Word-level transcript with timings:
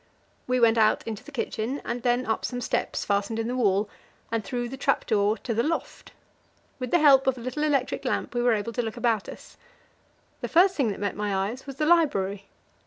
We 0.47 0.59
went 0.59 0.79
out 0.79 1.03
into 1.05 1.23
the 1.23 1.31
kitchen, 1.31 1.79
and 1.85 2.01
then 2.01 2.25
up 2.25 2.43
some 2.43 2.59
steps 2.59 3.05
fastened 3.05 3.37
in 3.37 3.47
the 3.47 3.55
wall, 3.55 3.87
and 4.31 4.43
through 4.43 4.67
the 4.69 4.75
trap 4.75 5.05
door 5.05 5.37
to 5.37 5.53
the 5.53 5.61
loft. 5.61 6.11
With 6.79 6.89
the 6.89 6.97
help 6.97 7.27
of 7.27 7.37
a 7.37 7.41
little 7.41 7.61
electric 7.61 8.03
lamp, 8.03 8.33
we 8.33 8.41
were 8.41 8.53
able 8.53 8.73
to 8.73 8.81
look 8.81 8.97
about 8.97 9.29
us. 9.29 9.57
The 10.39 10.47
first 10.47 10.73
thing 10.73 10.89
that 10.89 10.99
met 10.99 11.15
my 11.15 11.35
eyes 11.49 11.67
was 11.67 11.75
the 11.75 11.85
library. 11.85 12.47